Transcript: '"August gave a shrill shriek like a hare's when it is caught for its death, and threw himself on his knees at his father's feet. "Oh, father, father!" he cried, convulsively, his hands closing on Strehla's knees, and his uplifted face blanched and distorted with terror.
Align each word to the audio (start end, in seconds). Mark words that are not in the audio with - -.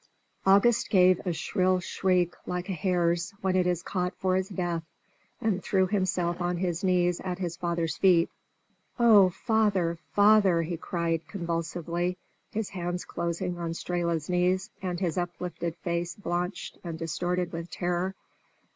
'"August 0.47 0.89
gave 0.89 1.19
a 1.27 1.31
shrill 1.31 1.79
shriek 1.79 2.33
like 2.47 2.69
a 2.69 2.73
hare's 2.73 3.35
when 3.41 3.55
it 3.55 3.67
is 3.67 3.83
caught 3.83 4.15
for 4.17 4.35
its 4.35 4.49
death, 4.49 4.81
and 5.39 5.61
threw 5.63 5.85
himself 5.85 6.41
on 6.41 6.57
his 6.57 6.83
knees 6.83 7.19
at 7.19 7.37
his 7.37 7.55
father's 7.55 7.97
feet. 7.97 8.27
"Oh, 8.97 9.29
father, 9.29 9.99
father!" 10.13 10.63
he 10.63 10.75
cried, 10.75 11.27
convulsively, 11.27 12.17
his 12.49 12.69
hands 12.69 13.05
closing 13.05 13.59
on 13.59 13.75
Strehla's 13.75 14.27
knees, 14.27 14.71
and 14.81 14.99
his 14.99 15.19
uplifted 15.19 15.75
face 15.83 16.15
blanched 16.15 16.79
and 16.83 16.97
distorted 16.97 17.51
with 17.53 17.69
terror. 17.69 18.15